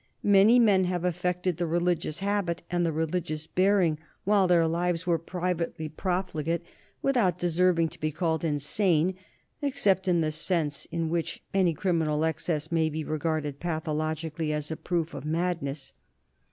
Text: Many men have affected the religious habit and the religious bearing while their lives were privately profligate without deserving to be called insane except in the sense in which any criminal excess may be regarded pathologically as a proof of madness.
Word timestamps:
Many 0.23 0.57
men 0.57 0.85
have 0.85 1.05
affected 1.05 1.57
the 1.57 1.67
religious 1.67 2.21
habit 2.21 2.63
and 2.71 2.83
the 2.83 2.91
religious 2.91 3.45
bearing 3.45 3.99
while 4.23 4.47
their 4.47 4.65
lives 4.67 5.05
were 5.05 5.19
privately 5.19 5.89
profligate 5.89 6.63
without 7.03 7.37
deserving 7.37 7.89
to 7.89 7.99
be 7.99 8.09
called 8.11 8.43
insane 8.43 9.13
except 9.61 10.07
in 10.07 10.21
the 10.21 10.31
sense 10.31 10.85
in 10.85 11.11
which 11.11 11.43
any 11.53 11.75
criminal 11.75 12.25
excess 12.25 12.71
may 12.71 12.89
be 12.89 13.03
regarded 13.03 13.59
pathologically 13.59 14.51
as 14.51 14.71
a 14.71 14.75
proof 14.75 15.13
of 15.13 15.23
madness. 15.23 15.93